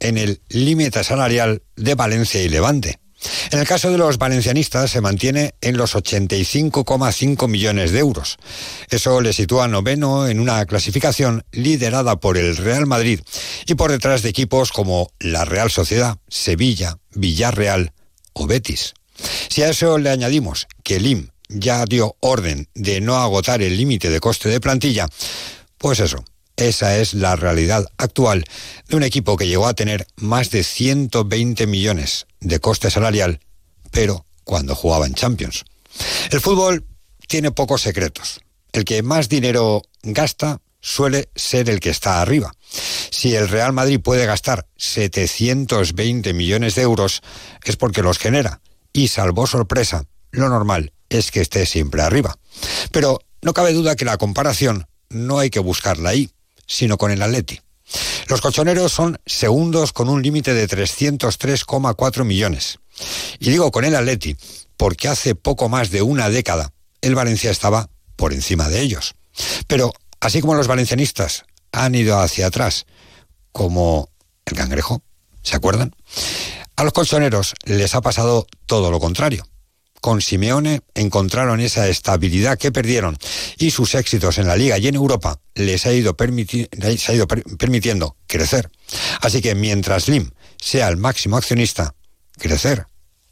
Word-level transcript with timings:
en 0.00 0.18
el 0.18 0.40
límite 0.48 1.02
salarial 1.02 1.62
de 1.76 1.94
Valencia 1.94 2.42
y 2.42 2.48
Levante. 2.48 3.00
En 3.50 3.58
el 3.58 3.66
caso 3.66 3.90
de 3.90 3.98
los 3.98 4.18
valencianistas 4.18 4.90
se 4.90 5.00
mantiene 5.00 5.54
en 5.60 5.76
los 5.76 5.94
85,5 5.94 7.48
millones 7.48 7.90
de 7.90 7.98
euros. 7.98 8.36
Eso 8.90 9.20
le 9.20 9.32
sitúa 9.32 9.68
noveno 9.68 10.28
en 10.28 10.38
una 10.38 10.64
clasificación 10.66 11.44
liderada 11.50 12.16
por 12.16 12.36
el 12.36 12.56
Real 12.56 12.86
Madrid 12.86 13.20
y 13.66 13.74
por 13.74 13.90
detrás 13.90 14.22
de 14.22 14.28
equipos 14.28 14.70
como 14.70 15.10
la 15.18 15.44
Real 15.44 15.70
Sociedad, 15.70 16.18
Sevilla, 16.28 16.98
Villarreal 17.12 17.92
o 18.34 18.46
Betis. 18.46 18.94
Si 19.48 19.62
a 19.62 19.70
eso 19.70 19.98
le 19.98 20.10
añadimos 20.10 20.66
que 20.84 20.96
el 20.96 21.06
IM 21.06 21.30
ya 21.48 21.84
dio 21.86 22.16
orden 22.20 22.68
de 22.74 23.00
no 23.00 23.16
agotar 23.16 23.62
el 23.62 23.76
límite 23.76 24.10
de 24.10 24.20
coste 24.20 24.48
de 24.48 24.60
plantilla, 24.60 25.08
pues 25.78 26.00
eso, 26.00 26.22
esa 26.56 26.98
es 26.98 27.14
la 27.14 27.36
realidad 27.36 27.86
actual 27.98 28.44
de 28.88 28.96
un 28.96 29.02
equipo 29.02 29.36
que 29.36 29.46
llegó 29.46 29.66
a 29.66 29.74
tener 29.74 30.06
más 30.16 30.50
de 30.50 30.64
120 30.64 31.66
millones 31.66 32.26
de 32.40 32.60
coste 32.60 32.90
salarial, 32.90 33.40
pero 33.90 34.26
cuando 34.44 34.74
jugaba 34.74 35.06
en 35.06 35.14
Champions. 35.14 35.64
El 36.30 36.40
fútbol 36.40 36.86
tiene 37.28 37.50
pocos 37.50 37.82
secretos. 37.82 38.40
El 38.72 38.84
que 38.84 39.02
más 39.02 39.28
dinero 39.28 39.82
gasta 40.02 40.60
suele 40.80 41.28
ser 41.34 41.68
el 41.68 41.80
que 41.80 41.90
está 41.90 42.22
arriba. 42.22 42.52
Si 43.10 43.34
el 43.34 43.48
Real 43.48 43.72
Madrid 43.72 44.00
puede 44.00 44.26
gastar 44.26 44.66
720 44.76 46.32
millones 46.32 46.74
de 46.74 46.82
euros 46.82 47.22
es 47.64 47.76
porque 47.76 48.02
los 48.02 48.18
genera. 48.18 48.60
Y 48.92 49.08
salvo 49.08 49.46
sorpresa, 49.46 50.04
lo 50.30 50.48
normal 50.48 50.92
es 51.08 51.30
que 51.30 51.40
esté 51.40 51.66
siempre 51.66 52.02
arriba. 52.02 52.38
Pero 52.92 53.20
no 53.42 53.52
cabe 53.52 53.72
duda 53.72 53.96
que 53.96 54.04
la 54.04 54.16
comparación 54.16 54.86
no 55.08 55.38
hay 55.38 55.50
que 55.50 55.60
buscarla 55.60 56.10
ahí, 56.10 56.30
sino 56.66 56.98
con 56.98 57.10
el 57.10 57.22
Atleti. 57.22 57.60
Los 58.28 58.40
colchoneros 58.40 58.92
son 58.92 59.18
segundos 59.24 59.92
con 59.92 60.08
un 60.08 60.22
límite 60.22 60.54
de 60.54 60.68
303,4 60.68 62.24
millones. 62.24 62.78
Y 63.38 63.50
digo 63.50 63.70
con 63.70 63.84
el 63.84 63.94
Atleti 63.94 64.36
porque 64.76 65.08
hace 65.08 65.34
poco 65.34 65.68
más 65.68 65.90
de 65.90 66.02
una 66.02 66.28
década 66.28 66.72
el 67.00 67.14
Valencia 67.14 67.50
estaba 67.50 67.88
por 68.16 68.32
encima 68.32 68.68
de 68.68 68.80
ellos. 68.80 69.14
Pero 69.66 69.92
así 70.20 70.40
como 70.40 70.54
los 70.54 70.66
valencianistas 70.66 71.44
han 71.72 71.94
ido 71.94 72.18
hacia 72.18 72.46
atrás, 72.46 72.86
como 73.52 74.10
el 74.46 74.56
cangrejo, 74.56 75.02
¿se 75.42 75.56
acuerdan? 75.56 75.94
A 76.74 76.84
los 76.84 76.92
colchoneros 76.92 77.54
les 77.64 77.94
ha 77.94 78.00
pasado 78.00 78.46
todo 78.66 78.90
lo 78.90 78.98
contrario 78.98 79.46
con 80.06 80.22
Simeone 80.22 80.82
encontraron 80.94 81.58
esa 81.58 81.88
estabilidad 81.88 82.58
que 82.58 82.70
perdieron 82.70 83.18
y 83.58 83.72
sus 83.72 83.96
éxitos 83.96 84.38
en 84.38 84.46
la 84.46 84.54
liga 84.54 84.78
y 84.78 84.86
en 84.86 84.94
Europa 84.94 85.40
les 85.56 85.84
ha 85.84 85.92
ido, 85.92 86.16
ha 86.20 87.12
ido 87.12 87.26
permitiendo 87.26 88.16
crecer. 88.28 88.70
Así 89.20 89.42
que 89.42 89.56
mientras 89.56 90.06
Lim 90.06 90.30
sea 90.58 90.86
el 90.86 90.96
máximo 90.96 91.36
accionista, 91.36 91.96
crecer 92.38 92.86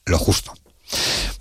lo 0.04 0.18
justo. 0.18 0.52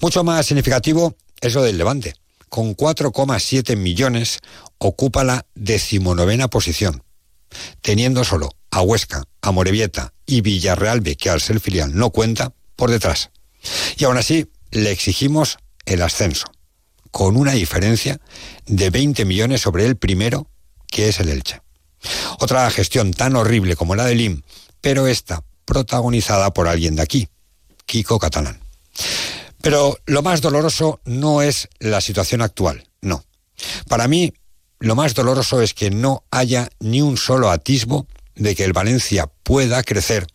Mucho 0.01 0.23
más 0.23 0.45
significativo 0.45 1.15
es 1.41 1.55
lo 1.55 1.63
del 1.63 1.79
Levante. 1.79 2.13
Con 2.47 2.77
4,7 2.77 3.75
millones 3.75 4.37
ocupa 4.77 5.23
la 5.23 5.47
decimonovena 5.55 6.47
posición, 6.47 7.01
teniendo 7.81 8.23
solo 8.23 8.51
a 8.69 8.83
Huesca, 8.83 9.23
a 9.41 9.51
Morevieta 9.51 10.13
y 10.27 10.41
Villarreal 10.41 11.01
que 11.01 11.31
al 11.31 11.41
ser 11.41 11.59
filial 11.59 11.95
no 11.95 12.11
cuenta, 12.11 12.53
por 12.75 12.91
detrás. 12.91 13.31
Y 13.97 14.03
aún 14.03 14.17
así, 14.17 14.47
le 14.73 14.91
exigimos 14.91 15.59
el 15.85 16.01
ascenso, 16.01 16.45
con 17.11 17.37
una 17.37 17.51
diferencia 17.53 18.19
de 18.65 18.89
20 18.89 19.23
millones 19.25 19.61
sobre 19.61 19.85
el 19.85 19.97
primero, 19.97 20.47
que 20.87 21.09
es 21.09 21.19
el 21.19 21.29
Elche. 21.29 21.61
Otra 22.39 22.69
gestión 22.71 23.13
tan 23.13 23.35
horrible 23.35 23.75
como 23.75 23.95
la 23.95 24.05
del 24.05 24.21
IM, 24.21 24.41
pero 24.81 25.07
esta 25.07 25.43
protagonizada 25.65 26.53
por 26.53 26.67
alguien 26.67 26.95
de 26.95 27.03
aquí, 27.03 27.29
Kiko 27.85 28.19
Catalán. 28.19 28.59
Pero 29.61 29.97
lo 30.07 30.23
más 30.23 30.41
doloroso 30.41 30.99
no 31.05 31.41
es 31.41 31.69
la 31.79 32.01
situación 32.01 32.41
actual, 32.41 32.89
no. 33.01 33.23
Para 33.87 34.07
mí, 34.07 34.33
lo 34.79 34.95
más 34.95 35.13
doloroso 35.13 35.61
es 35.61 35.73
que 35.73 35.91
no 35.91 36.25
haya 36.31 36.69
ni 36.79 37.01
un 37.01 37.17
solo 37.17 37.51
atisbo 37.51 38.07
de 38.35 38.55
que 38.55 38.65
el 38.65 38.73
Valencia 38.73 39.27
pueda 39.43 39.83
crecer 39.83 40.27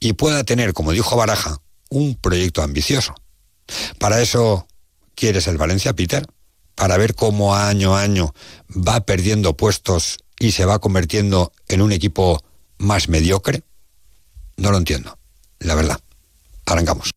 y 0.00 0.14
pueda 0.14 0.42
tener, 0.44 0.72
como 0.72 0.92
dijo 0.92 1.16
Baraja, 1.16 1.62
un 1.88 2.16
proyecto 2.16 2.62
ambicioso. 2.62 3.14
Para 3.98 4.20
eso 4.20 4.66
quieres 5.14 5.46
el 5.48 5.58
Valencia, 5.58 5.94
Peter, 5.94 6.26
para 6.74 6.96
ver 6.96 7.14
cómo 7.14 7.56
año 7.56 7.96
a 7.96 8.02
año 8.02 8.34
va 8.70 9.00
perdiendo 9.00 9.56
puestos 9.56 10.18
y 10.38 10.52
se 10.52 10.64
va 10.64 10.78
convirtiendo 10.78 11.52
en 11.68 11.82
un 11.82 11.92
equipo 11.92 12.42
más 12.78 13.08
mediocre. 13.08 13.62
No 14.56 14.70
lo 14.70 14.78
entiendo, 14.78 15.18
la 15.58 15.74
verdad. 15.74 16.00
Arrancamos. 16.66 17.10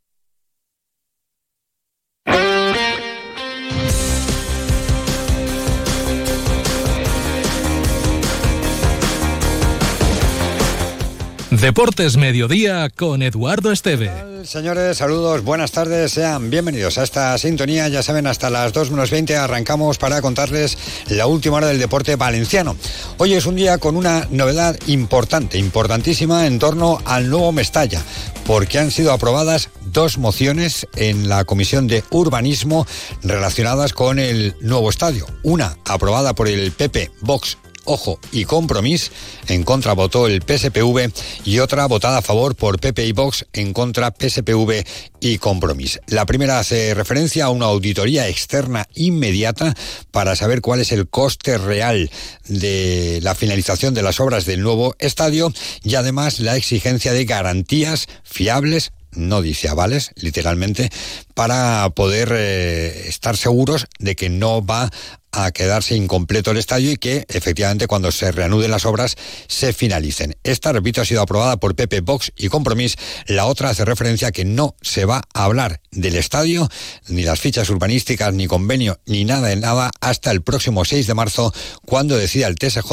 Deportes 11.52 12.16
Mediodía 12.16 12.92
con 12.96 13.24
Eduardo 13.24 13.72
Esteve. 13.72 14.12
Señores, 14.44 14.98
saludos, 14.98 15.44
buenas 15.44 15.72
tardes, 15.72 16.12
sean 16.12 16.52
bienvenidos 16.52 17.00
a 17.00 17.04
esta 17.04 17.36
sintonía. 17.40 17.88
Ya 17.88 18.04
saben, 18.04 18.28
hasta 18.28 18.52
las 18.52 18.72
2 18.72 18.92
menos 18.92 19.10
20 19.10 19.36
arrancamos 19.36 19.98
para 19.98 20.22
contarles 20.22 20.78
la 21.08 21.26
última 21.26 21.58
hora 21.58 21.68
del 21.68 21.80
deporte 21.80 22.16
valenciano. 22.16 22.78
Hoy 23.18 23.34
es 23.34 23.48
un 23.48 23.56
día 23.56 23.80
con 23.80 23.96
una 23.96 24.28
novedad 24.30 24.78
importante, 24.86 25.58
importantísima 25.58 26.46
en 26.46 26.60
torno 26.60 27.02
al 27.06 27.32
nuevo 27.32 27.52
Mestalla, 27.52 28.04
porque 28.46 28.78
han 28.78 28.92
sido 28.92 29.12
aprobadas 29.12 29.70
dos 29.92 30.20
mociones 30.20 30.88
en 30.98 31.30
la 31.30 31.46
Comisión 31.46 31.88
de 31.88 32.04
Urbanismo 32.12 32.86
relacionadas 33.24 33.94
con 33.94 34.20
el 34.20 34.56
nuevo 34.62 34.92
estadio. 34.92 35.26
Una 35.42 35.78
aprobada 35.86 36.36
por 36.36 36.48
el 36.48 36.72
PP, 36.72 37.12
Vox 37.22 37.58
Ojo 37.86 38.20
y 38.32 38.46
Compromís, 38.46 39.12
en 39.48 39.64
contra 39.64 39.94
votó 39.94 40.28
el 40.28 40.42
PSPV 40.42 41.12
y 41.46 41.60
otra 41.60 41.86
votada 41.88 42.20
a 42.20 42.22
favor 42.22 42.56
por 42.56 42.80
PP 42.80 43.06
y 43.06 43.12
Vox, 43.12 43.46
en 43.54 43.74
contra 43.74 44.14
PSPV 44.18 44.86
y 45.20 45.38
Compromís. 45.38 46.00
La 46.08 46.26
primera 46.26 46.60
hace 46.60 46.94
referencia 46.94 47.46
a 47.46 47.50
una 47.50 47.66
auditoría 47.66 48.28
externa 48.28 48.88
inmediata 48.96 49.74
para 50.12 50.36
saber 50.36 50.62
cuál 50.62 50.82
es 50.82 50.92
el 50.92 51.08
coste 51.08 51.58
real 51.58 52.10
de 52.48 53.20
la 53.22 53.36
finalización 53.36 53.94
de 53.94 54.04
las 54.04 54.20
obras 54.20 54.46
del 54.46 54.62
nuevo 54.62 54.96
estadio 55.00 55.52
y 55.84 55.96
además 55.96 56.40
la 56.40 56.56
exigencia 56.56 57.14
de 57.14 57.26
garantías 57.26 58.08
fiables 58.24 58.92
no 59.12 59.42
dice 59.42 59.70
avales, 59.70 60.12
literalmente, 60.16 60.90
para 61.34 61.90
poder 61.96 62.32
eh, 62.32 63.08
estar 63.08 63.38
seguros 63.38 63.88
de 63.98 64.16
que 64.16 64.30
no 64.30 64.64
va 64.66 64.92
a 65.32 65.52
quedarse 65.52 65.96
incompleto 65.96 66.52
el 66.52 66.58
estadio 66.58 66.92
y 66.92 66.98
que 66.98 67.26
efectivamente 67.30 67.88
cuando 67.88 68.12
se 68.12 68.32
reanuden 68.32 68.72
las 68.72 68.86
obras 68.86 69.16
se 69.48 69.74
finalicen. 69.74 70.36
Esta, 70.44 70.72
repito, 70.72 71.02
ha 71.02 71.06
sido 71.06 71.22
aprobada 71.22 71.58
por 71.58 71.76
Pepe 71.76 72.02
Vox 72.02 72.32
y 72.36 72.50
Compromís. 72.50 72.96
La 73.28 73.46
otra 73.46 73.70
hace 73.70 73.86
referencia 73.86 74.30
a 74.30 74.32
que 74.32 74.46
no 74.46 74.76
se 74.82 75.06
va 75.06 75.24
a 75.34 75.44
hablar 75.44 75.82
del 75.92 76.16
estadio, 76.16 76.70
ni 77.08 77.24
las 77.24 77.40
fichas 77.40 77.70
urbanísticas, 77.70 78.34
ni 78.34 78.48
convenio, 78.48 79.00
ni 79.06 79.26
nada 79.26 79.50
de 79.50 79.56
nada 79.56 79.92
hasta 80.02 80.32
el 80.32 80.42
próximo 80.42 80.86
6 80.86 81.08
de 81.08 81.14
marzo, 81.14 81.54
cuando 81.86 82.18
decida 82.18 82.48
el 82.48 82.56
TSJ 82.56 82.92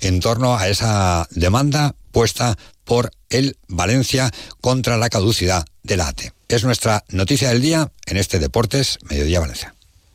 en 0.00 0.20
torno 0.20 0.56
a 0.56 0.68
esa 0.68 1.26
demanda 1.30 1.94
puesta 2.10 2.56
por 2.84 3.10
el 3.30 3.56
Valencia 3.68 4.30
contra 4.60 4.96
la 4.96 5.08
caducidad 5.08 5.64
del 5.82 6.02
ATE. 6.02 6.32
Es 6.48 6.64
nuestra 6.64 7.04
noticia 7.08 7.48
del 7.48 7.62
día 7.62 7.90
en 8.06 8.18
este 8.18 8.38
Deportes 8.38 8.98
Mediodía 9.08 9.40
Valencia. 9.40 9.74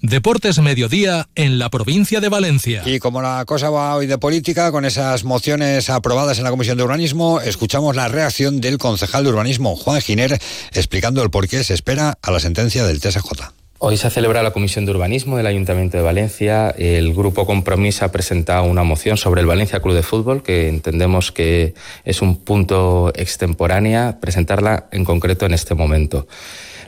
Deportes 0.00 0.60
Mediodía 0.60 1.28
en 1.34 1.58
la 1.58 1.70
provincia 1.70 2.20
de 2.20 2.28
Valencia. 2.28 2.82
Y 2.86 3.00
como 3.00 3.20
la 3.20 3.44
cosa 3.46 3.68
va 3.68 3.96
hoy 3.96 4.06
de 4.06 4.16
política, 4.16 4.70
con 4.70 4.84
esas 4.84 5.24
mociones 5.24 5.90
aprobadas 5.90 6.38
en 6.38 6.44
la 6.44 6.50
Comisión 6.50 6.78
de 6.78 6.84
Urbanismo, 6.84 7.40
escuchamos 7.40 7.96
la 7.96 8.06
reacción 8.06 8.60
del 8.60 8.78
concejal 8.78 9.24
de 9.24 9.30
Urbanismo, 9.30 9.74
Juan 9.74 10.00
Giner, 10.00 10.38
explicando 10.72 11.20
el 11.24 11.30
por 11.30 11.48
qué 11.48 11.64
se 11.64 11.74
espera 11.74 12.16
a 12.22 12.30
la 12.30 12.38
sentencia 12.38 12.86
del 12.86 13.00
TSJ. 13.00 13.58
Hoy 13.80 13.96
se 13.96 14.08
celebra 14.10 14.44
la 14.44 14.52
Comisión 14.52 14.86
de 14.86 14.92
Urbanismo 14.92 15.36
del 15.36 15.46
Ayuntamiento 15.46 15.96
de 15.96 16.02
Valencia. 16.04 16.70
El 16.70 17.12
Grupo 17.12 17.44
Compromís 17.44 18.02
ha 18.02 18.12
presentado 18.12 18.64
una 18.64 18.84
moción 18.84 19.16
sobre 19.16 19.40
el 19.40 19.46
Valencia 19.48 19.80
Club 19.80 19.94
de 19.94 20.02
Fútbol, 20.04 20.44
que 20.44 20.68
entendemos 20.68 21.32
que 21.32 21.74
es 22.04 22.22
un 22.22 22.36
punto 22.36 23.12
extemporánea 23.16 24.18
presentarla 24.20 24.86
en 24.92 25.04
concreto 25.04 25.46
en 25.46 25.54
este 25.54 25.74
momento. 25.74 26.28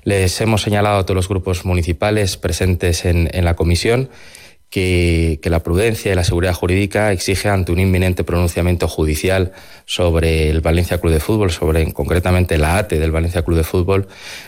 Les 0.02 0.40
hemos 0.40 0.62
señalado 0.62 0.98
a 0.98 1.04
todos 1.04 1.16
los 1.16 1.28
grupos 1.28 1.64
municipales 1.64 2.36
presentes 2.36 3.04
en, 3.04 3.28
la 3.44 3.54
comisión 3.54 4.10
que, 4.70 5.40
la 5.44 5.62
prudencia 5.62 6.12
y 6.12 6.14
la 6.14 6.24
seguridad 6.24 6.54
jurídica 6.54 7.12
exige 7.12 7.48
ante 7.48 7.72
un 7.72 7.80
inminente 7.80 8.24
pronunciamiento 8.24 8.88
judicial 8.88 9.52
sobre 9.84 10.48
el 10.48 10.60
Valencia 10.60 10.98
Club 10.98 11.12
de 11.12 11.20
Fútbol, 11.20 11.50
sobre 11.50 11.92
concretamente 11.92 12.56
la 12.56 12.78
ATE 12.78 13.00
del 13.00 13.10
Valencia 13.10 13.42
Club 13.42 13.58
de 13.58 13.64
Fútbol, 13.64 14.06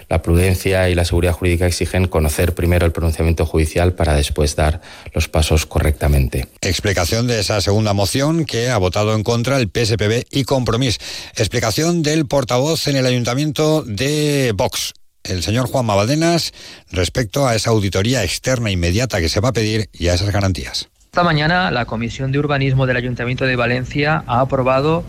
la 0.08 0.22
prudencia 0.22 0.88
y 0.88 0.94
la 0.94 1.04
seguridad 1.04 1.32
jurídica 1.32 1.66
exigen 1.66 2.06
conocer 2.06 2.54
primero 2.54 2.86
el 2.86 2.92
pronunciamiento 2.92 3.44
judicial 3.44 3.94
para 3.94 4.14
después 4.14 4.54
dar 4.54 4.80
los 5.12 5.28
pasos 5.28 5.66
correctamente. 5.66 6.46
Explicación 6.60 7.26
de 7.26 7.40
esa 7.40 7.60
segunda 7.60 7.92
moción 7.92 8.44
que 8.44 8.70
ha 8.70 8.78
votado 8.78 9.14
en 9.14 9.24
contra 9.24 9.58
el 9.58 9.68
PSPB 9.68 10.24
y 10.30 10.44
Compromís. 10.44 10.98
Explicación 11.36 12.02
del 12.02 12.26
portavoz 12.26 12.86
en 12.86 12.96
el 12.96 13.06
Ayuntamiento 13.06 13.82
de 13.82 14.52
Vox 14.54 14.94
el 15.24 15.42
señor 15.42 15.66
Juan 15.68 15.86
Mabaldenas 15.86 16.52
respecto 16.90 17.46
a 17.46 17.54
esa 17.54 17.70
auditoría 17.70 18.24
externa 18.24 18.70
inmediata 18.70 19.20
que 19.20 19.28
se 19.28 19.40
va 19.40 19.50
a 19.50 19.52
pedir 19.52 19.88
y 19.92 20.08
a 20.08 20.14
esas 20.14 20.30
garantías. 20.30 20.88
Esta 21.06 21.24
mañana 21.24 21.70
la 21.70 21.84
Comisión 21.84 22.32
de 22.32 22.38
Urbanismo 22.38 22.86
del 22.86 22.96
Ayuntamiento 22.96 23.44
de 23.44 23.56
Valencia 23.56 24.24
ha 24.26 24.40
aprobado 24.40 25.04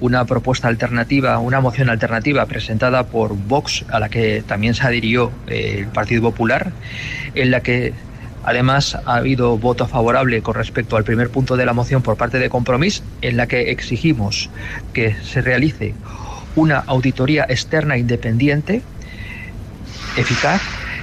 una 0.00 0.24
propuesta 0.24 0.68
alternativa, 0.68 1.38
una 1.38 1.60
moción 1.60 1.90
alternativa 1.90 2.46
presentada 2.46 3.04
por 3.04 3.34
Vox, 3.34 3.84
a 3.90 4.00
la 4.00 4.08
que 4.08 4.42
también 4.46 4.74
se 4.74 4.86
adhirió 4.86 5.30
eh, 5.46 5.76
el 5.80 5.86
Partido 5.86 6.22
Popular, 6.22 6.72
en 7.34 7.50
la 7.50 7.60
que 7.60 7.92
además 8.44 8.96
ha 9.04 9.16
habido 9.16 9.58
voto 9.58 9.86
favorable 9.86 10.42
con 10.42 10.54
respecto 10.54 10.96
al 10.96 11.04
primer 11.04 11.30
punto 11.30 11.56
de 11.56 11.66
la 11.66 11.74
moción 11.74 12.02
por 12.02 12.16
parte 12.16 12.38
de 12.38 12.48
Compromís, 12.48 13.02
en 13.20 13.36
la 13.36 13.46
que 13.46 13.70
exigimos 13.70 14.48
que 14.94 15.14
se 15.22 15.42
realice 15.42 15.94
una 16.56 16.78
auditoría 16.78 17.44
externa 17.48 17.96
independiente 17.96 18.82
eficaz 20.16 20.60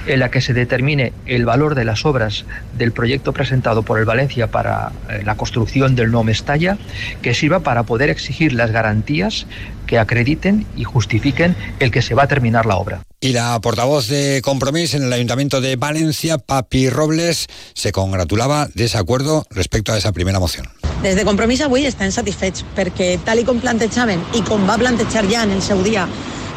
en 0.08 0.20
la 0.20 0.30
que 0.30 0.40
se 0.40 0.54
determine 0.54 1.12
el 1.26 1.44
valor 1.44 1.74
de 1.74 1.84
las 1.84 2.04
obras 2.04 2.44
del 2.76 2.92
proyecto 2.92 3.32
presentado 3.32 3.82
por 3.82 3.98
el 3.98 4.04
Valencia 4.04 4.46
para 4.46 4.92
eh, 5.08 5.22
la 5.24 5.36
construcción 5.36 5.94
del 5.96 6.10
nuevo 6.10 6.24
Mestalla, 6.24 6.78
que 7.22 7.34
sirva 7.34 7.60
para 7.60 7.82
poder 7.82 8.10
exigir 8.10 8.52
las 8.52 8.70
garantías 8.70 9.46
que 9.86 9.98
acrediten 9.98 10.66
y 10.76 10.84
justifiquen 10.84 11.56
el 11.78 11.90
que 11.90 12.02
se 12.02 12.14
va 12.14 12.24
a 12.24 12.28
terminar 12.28 12.66
la 12.66 12.76
obra. 12.76 13.02
Y 13.20 13.32
la 13.32 13.58
portavoz 13.60 14.08
de 14.08 14.40
Compromís 14.42 14.94
en 14.94 15.02
el 15.02 15.12
Ayuntamiento 15.12 15.60
de 15.60 15.76
Valencia, 15.76 16.38
Papi 16.38 16.88
Robles, 16.88 17.46
se 17.74 17.92
congratulaba 17.92 18.68
de 18.74 18.84
ese 18.84 18.98
acuerdo 18.98 19.44
respecto 19.50 19.92
a 19.92 19.98
esa 19.98 20.12
primera 20.12 20.38
moción. 20.38 20.68
Desde 21.02 21.24
Compromís 21.24 21.60
avui 21.62 21.84
estem 21.86 22.10
satisfets 22.10 22.64
perquè 22.74 23.20
tal 23.22 23.38
i 23.38 23.44
com 23.46 23.60
plantejaven 23.62 24.18
i 24.34 24.42
com 24.42 24.64
va 24.66 24.74
plantejar 24.80 25.28
ja 25.30 25.44
en 25.46 25.54
el 25.54 25.62
seu 25.62 25.78
dia 25.86 26.08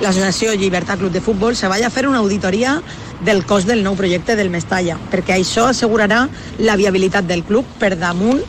l'Associació 0.01 0.55
Llibertat 0.57 0.99
Club 0.99 1.13
de 1.13 1.21
Futbol 1.21 1.55
se 1.55 1.69
vaya 1.69 1.87
a 1.87 1.93
fer 1.93 2.07
una 2.09 2.19
auditoria 2.19 2.79
del 3.21 3.45
cost 3.45 3.69
del 3.69 3.83
nou 3.85 3.95
projecte 3.95 4.35
del 4.35 4.49
Mestalla, 4.49 4.97
perquè 5.11 5.37
això 5.37 5.67
assegurarà 5.69 6.23
la 6.59 6.75
viabilitat 6.79 7.27
del 7.29 7.43
club 7.45 7.69
per 7.79 7.93
damunt 8.01 8.41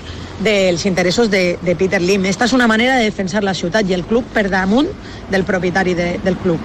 dels 0.42 0.86
interessos 0.88 1.30
de, 1.30 1.58
de 1.62 1.76
Peter 1.76 2.00
Lim. 2.00 2.24
Esta 2.26 2.48
és 2.48 2.56
una 2.56 2.66
manera 2.66 2.96
de 2.96 3.04
defensar 3.04 3.44
la 3.44 3.54
ciutat 3.54 3.88
i 3.88 3.94
el 3.94 4.06
club 4.08 4.24
per 4.32 4.48
damunt 4.50 4.88
del 5.30 5.44
propietari 5.44 5.94
de, 5.94 6.08
del 6.24 6.40
club. 6.40 6.60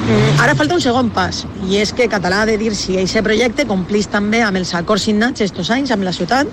Mm, 0.00 0.40
ara 0.42 0.56
falta 0.58 0.74
un 0.74 0.82
segon 0.82 1.10
pas, 1.14 1.44
i 1.68 1.78
és 1.78 1.92
que 1.94 2.08
Català 2.10 2.42
ha 2.42 2.48
de 2.48 2.56
dir 2.58 2.74
si 2.74 2.98
aquest 2.98 3.22
projecte 3.22 3.66
complís 3.68 4.10
també 4.10 4.42
amb 4.42 4.58
els 4.58 4.74
acords 4.74 5.06
signats 5.06 5.44
estos 5.44 5.70
anys 5.70 5.92
amb 5.94 6.02
la 6.02 6.14
ciutat 6.16 6.50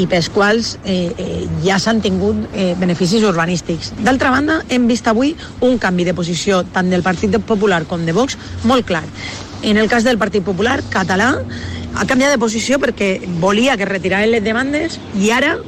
i 0.00 0.06
pels 0.08 0.30
quals 0.32 0.74
eh, 0.84 1.12
eh, 1.12 1.42
ja 1.64 1.78
s'han 1.80 2.00
tingut 2.04 2.46
eh, 2.54 2.72
beneficis 2.80 3.24
urbanístics. 3.26 3.92
D'altra 4.00 4.32
banda, 4.32 4.60
hem 4.72 4.88
vist 4.88 5.08
avui 5.10 5.34
un 5.66 5.78
canvi 5.82 6.06
de 6.08 6.16
posició 6.16 6.62
tant 6.74 6.90
del 6.90 7.04
Partit 7.06 7.36
Popular 7.46 7.84
com 7.90 8.06
de 8.06 8.16
Vox 8.16 8.38
molt 8.64 8.88
clar. 8.88 9.04
En 9.62 9.76
el 9.76 9.90
cas 9.92 10.06
del 10.06 10.18
Partit 10.18 10.44
Popular 10.44 10.80
català 10.92 11.34
ha 11.94 12.06
canviat 12.06 12.32
de 12.32 12.40
posició 12.40 12.78
perquè 12.80 13.18
volia 13.42 13.76
que 13.76 13.88
retiraven 13.88 14.32
les 14.32 14.44
demandes 14.44 14.98
i 15.18 15.32
ara 15.34 15.58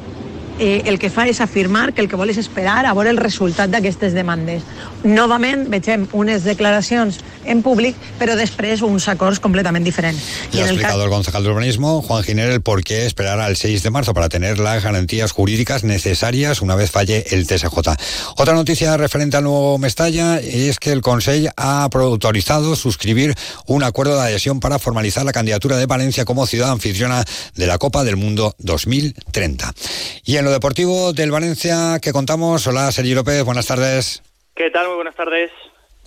eh, 0.59 0.83
el 0.87 0.99
que 0.99 1.11
fa 1.11 1.27
és 1.29 1.41
afirmar 1.41 1.93
que 1.93 2.03
el 2.03 2.09
que 2.09 2.17
vol 2.17 2.31
és 2.31 2.39
esperar 2.39 2.85
a 2.87 2.95
veure 2.95 3.11
el 3.11 3.21
resultat 3.21 3.71
d'aquestes 3.73 4.15
demandes. 4.15 4.63
Novament 5.03 5.67
vegem 5.71 6.07
unes 6.13 6.45
declaracions 6.45 7.19
en 7.45 7.63
públic, 7.63 7.97
pero 8.19 8.37
després 8.39 8.83
uns 8.83 9.09
acords 9.09 9.41
completamente 9.41 9.87
diferentes. 9.87 10.23
Y, 10.53 10.61
ha 10.61 10.67
explicado 10.67 11.05
el, 11.05 11.11
concejal 11.11 11.43
de 11.43 11.51
urbanismo, 11.51 12.03
Juan 12.03 12.23
Giner, 12.23 12.51
el 12.51 12.61
por 12.61 12.85
qué 12.85 13.07
esperar 13.07 13.41
al 13.41 13.57
6 13.57 13.83
de 13.83 13.91
marzo 13.91 14.15
para 14.15 14.29
tener 14.29 14.59
las 14.59 14.83
garantías 14.83 15.33
jurídicas 15.33 15.85
necesarias 15.85 16.63
una 16.63 16.75
vez 16.75 16.91
falle 16.91 17.25
el 17.31 17.47
TSJ. 17.47 17.67
Otra 18.37 18.55
noticia 18.55 18.97
referente 18.97 19.37
al 19.37 19.45
nuevo 19.45 19.79
Mestalla 19.79 20.39
es 20.39 20.79
que 20.79 20.93
el 20.93 21.01
Consejo 21.01 21.51
ha 21.57 21.85
autorizado 21.85 22.77
suscribir 22.77 23.35
un 23.67 23.83
acuerdo 23.83 24.17
de 24.17 24.23
adhesión 24.23 24.61
para 24.61 24.79
formalizar 24.79 25.25
la 25.25 25.33
candidatura 25.33 25.77
de 25.77 25.87
Valencia 25.87 26.25
como 26.25 26.47
ciudad 26.47 26.71
anfitriona 26.71 27.25
de 27.55 27.67
la 27.67 27.79
Copa 27.79 28.05
del 28.05 28.17
Mundo 28.17 28.55
2030. 28.59 29.73
Y 30.25 30.37
en 30.43 30.47
lo 30.47 30.53
deportivo 30.53 31.13
del 31.13 31.31
Valencia 31.31 32.01
que 32.03 32.13
contamos, 32.13 32.67
hola 32.67 32.91
Sergio 32.91 33.15
López, 33.15 33.45
buenas 33.45 33.69
tardes. 33.69 34.25
¿Qué 34.57 34.71
tal? 34.71 34.89
Muy 34.89 34.97
buenas 34.97 35.15
tardes. 35.15 35.53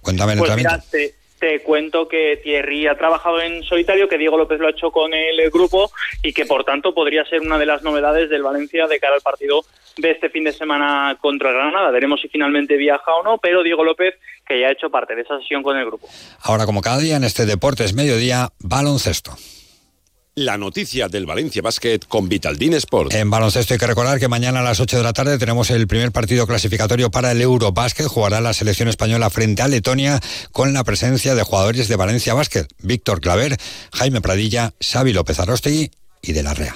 Cuéntame 0.02 0.34
el 0.34 0.40
pues 0.40 0.52
entrenamiento. 0.52 0.98
Te 1.40 1.62
cuento 1.62 2.08
que 2.10 2.42
Thierry 2.44 2.88
ha 2.88 2.98
trabajado 2.98 3.40
en 3.40 3.64
solitario, 3.64 4.10
que 4.10 4.18
Diego 4.18 4.38
López 4.38 4.60
lo 4.60 4.68
ha 4.68 4.72
hecho 4.72 4.92
con 4.92 5.14
el 5.14 5.50
grupo 5.52 5.90
y 6.22 6.34
que 6.34 6.46
por 6.46 6.66
tanto 6.66 6.94
podría 6.94 7.24
ser 7.24 7.42
una 7.42 7.58
de 7.58 7.66
las 7.66 7.82
novedades 7.82 8.30
del 8.30 8.44
Valencia 8.44 8.88
de 8.88 9.00
cara 9.00 9.16
al 9.16 9.22
partido 9.22 9.64
de 9.96 10.12
este 10.12 10.30
fin 10.30 10.44
de 10.44 10.52
semana 10.52 11.18
contra 11.22 11.54
Granada. 11.54 11.90
Veremos 11.92 12.20
si 12.20 12.28
finalmente 12.28 12.76
viaja 12.76 13.16
o 13.16 13.24
no, 13.24 13.38
pero 13.38 13.64
Diego 13.64 13.86
López 13.86 14.16
que 14.46 14.60
ya 14.60 14.68
ha 14.68 14.72
hecho 14.72 14.90
parte 14.90 15.16
de 15.16 15.22
esa 15.22 15.40
sesión 15.40 15.64
con 15.64 15.78
el 15.78 15.86
grupo. 15.86 16.10
Ahora, 16.42 16.66
como 16.66 16.82
cada 16.82 17.00
día 17.00 17.16
en 17.16 17.24
este 17.24 17.46
Deportes 17.46 17.94
Mediodía, 17.94 18.50
baloncesto. 18.60 19.38
La 20.38 20.58
noticia 20.58 21.08
del 21.08 21.26
Valencia 21.26 21.62
Basket 21.62 22.00
con 22.10 22.28
Vitaldin 22.28 22.74
Sport. 22.74 23.14
En 23.14 23.30
baloncesto 23.30 23.74
hay 23.74 23.80
que 23.80 23.88
recordar 23.88 24.20
que 24.20 24.28
mañana 24.28 24.60
a 24.60 24.64
las 24.64 24.82
8 24.82 24.98
de 24.98 25.04
la 25.04 25.14
tarde 25.14 25.38
tenemos 25.38 25.70
el 25.70 25.88
primer 25.88 26.12
partido 26.12 26.46
clasificatorio 26.46 27.10
para 27.10 27.32
el 27.32 27.40
Eurobasket. 27.40 28.08
Jugará 28.08 28.42
la 28.42 28.52
selección 28.52 28.90
española 28.90 29.30
frente 29.30 29.62
a 29.62 29.70
Letonia 29.70 30.20
con 30.52 30.74
la 30.74 30.84
presencia 30.84 31.36
de 31.36 31.44
jugadores 31.44 31.88
de 31.88 31.96
Valencia 31.96 32.34
Basket. 32.34 32.68
Víctor 32.80 33.22
Claver, 33.22 33.56
Jaime 33.94 34.20
Pradilla, 34.20 34.74
Xavi 34.82 35.14
López 35.14 35.40
Arostegui 35.40 35.92
y 36.22 36.34
de 36.34 36.44
la 36.44 36.54
Rea. 36.54 36.76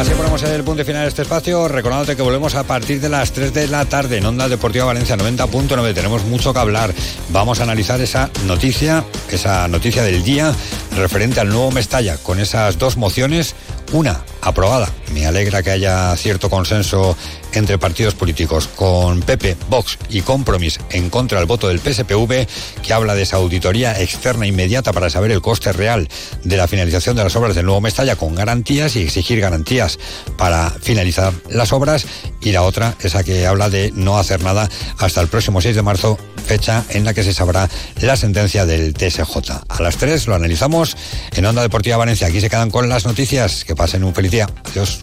Así 0.00 0.12
ponemos 0.14 0.42
el 0.44 0.64
punto 0.64 0.82
final 0.82 1.02
de 1.02 1.08
este 1.08 1.20
espacio, 1.20 1.68
recordándote 1.68 2.16
que 2.16 2.22
volvemos 2.22 2.54
a 2.54 2.64
partir 2.64 3.02
de 3.02 3.10
las 3.10 3.32
3 3.32 3.52
de 3.52 3.68
la 3.68 3.84
tarde 3.84 4.16
en 4.16 4.24
Onda 4.24 4.48
Deportiva 4.48 4.86
Valencia 4.86 5.14
90.9. 5.14 5.94
Tenemos 5.94 6.24
mucho 6.24 6.54
que 6.54 6.58
hablar. 6.58 6.94
Vamos 7.28 7.60
a 7.60 7.64
analizar 7.64 8.00
esa 8.00 8.30
noticia, 8.46 9.04
esa 9.30 9.68
noticia 9.68 10.02
del 10.02 10.22
día 10.22 10.54
referente 10.96 11.40
al 11.40 11.50
nuevo 11.50 11.70
Mestalla, 11.70 12.16
con 12.16 12.40
esas 12.40 12.78
dos 12.78 12.96
mociones, 12.96 13.54
una 13.92 14.22
aprobada. 14.42 14.90
Me 15.12 15.26
alegra 15.26 15.62
que 15.62 15.70
haya 15.70 16.16
cierto 16.16 16.50
consenso 16.50 17.16
entre 17.52 17.78
partidos 17.78 18.14
políticos 18.14 18.68
con 18.68 19.22
Pepe, 19.22 19.56
Vox 19.68 19.98
y 20.08 20.22
Compromís 20.22 20.78
en 20.90 21.10
contra 21.10 21.38
del 21.38 21.46
voto 21.46 21.68
del 21.68 21.80
PSPV, 21.80 22.46
que 22.82 22.92
habla 22.92 23.14
de 23.14 23.22
esa 23.22 23.36
auditoría 23.36 24.00
externa 24.00 24.46
inmediata 24.46 24.92
para 24.92 25.10
saber 25.10 25.32
el 25.32 25.42
coste 25.42 25.72
real 25.72 26.08
de 26.44 26.56
la 26.56 26.68
finalización 26.68 27.16
de 27.16 27.24
las 27.24 27.36
obras 27.36 27.54
del 27.54 27.66
nuevo 27.66 27.80
Mestalla 27.80 28.16
con 28.16 28.34
garantías 28.34 28.94
y 28.96 29.02
exigir 29.02 29.40
garantías 29.40 29.98
para 30.36 30.70
finalizar 30.70 31.32
las 31.48 31.72
obras. 31.72 32.06
Y 32.40 32.52
la 32.52 32.62
otra, 32.62 32.94
esa 33.00 33.24
que 33.24 33.46
habla 33.46 33.68
de 33.68 33.92
no 33.94 34.18
hacer 34.18 34.42
nada 34.42 34.68
hasta 34.98 35.20
el 35.20 35.28
próximo 35.28 35.60
6 35.60 35.76
de 35.76 35.82
marzo, 35.82 36.18
fecha 36.46 36.84
en 36.90 37.04
la 37.04 37.14
que 37.14 37.22
se 37.22 37.34
sabrá 37.34 37.68
la 38.00 38.16
sentencia 38.16 38.64
del 38.66 38.94
TSJ. 38.94 39.36
A 39.68 39.82
las 39.82 39.96
3 39.96 40.26
lo 40.26 40.34
analizamos 40.34 40.96
en 41.32 41.46
Onda 41.46 41.62
Deportiva 41.62 41.96
Valencia. 41.96 42.28
Aquí 42.28 42.40
se 42.40 42.48
quedan 42.48 42.70
con 42.70 42.88
las 42.88 43.04
noticias. 43.04 43.64
Que 43.64 43.76
pasen 43.76 44.04
un 44.04 44.14
feliz 44.14 44.29
Adiós. 44.32 45.02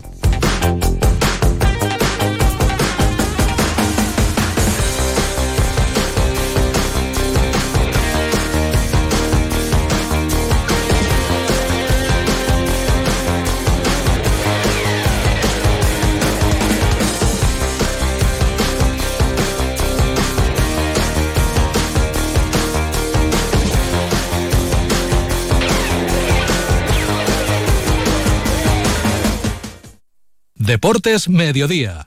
Deportes 30.67 31.29
Mediodía. 31.29 32.05